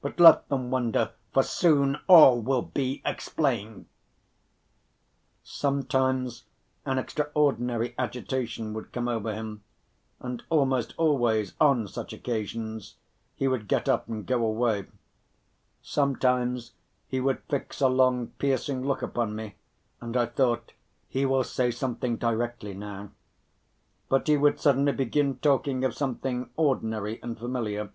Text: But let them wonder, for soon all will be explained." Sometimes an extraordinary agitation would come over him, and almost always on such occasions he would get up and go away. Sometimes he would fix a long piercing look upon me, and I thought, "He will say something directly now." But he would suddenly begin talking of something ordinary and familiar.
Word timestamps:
But 0.00 0.18
let 0.18 0.48
them 0.48 0.72
wonder, 0.72 1.12
for 1.32 1.44
soon 1.44 2.00
all 2.08 2.40
will 2.40 2.60
be 2.62 3.00
explained." 3.04 3.86
Sometimes 5.44 6.42
an 6.84 6.98
extraordinary 6.98 7.94
agitation 7.96 8.74
would 8.74 8.90
come 8.90 9.06
over 9.06 9.32
him, 9.32 9.62
and 10.18 10.42
almost 10.50 10.92
always 10.98 11.52
on 11.60 11.86
such 11.86 12.12
occasions 12.12 12.96
he 13.36 13.46
would 13.46 13.68
get 13.68 13.88
up 13.88 14.08
and 14.08 14.26
go 14.26 14.44
away. 14.44 14.86
Sometimes 15.82 16.72
he 17.06 17.20
would 17.20 17.40
fix 17.48 17.80
a 17.80 17.86
long 17.86 18.32
piercing 18.40 18.84
look 18.84 19.02
upon 19.02 19.36
me, 19.36 19.54
and 20.00 20.16
I 20.16 20.26
thought, 20.26 20.72
"He 21.08 21.24
will 21.24 21.44
say 21.44 21.70
something 21.70 22.16
directly 22.16 22.74
now." 22.74 23.10
But 24.08 24.26
he 24.26 24.36
would 24.36 24.58
suddenly 24.58 24.90
begin 24.90 25.36
talking 25.36 25.84
of 25.84 25.94
something 25.94 26.50
ordinary 26.56 27.22
and 27.22 27.38
familiar. 27.38 27.90